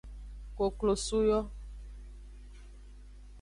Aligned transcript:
Koklosu 0.59 1.19
yo. 1.27 1.39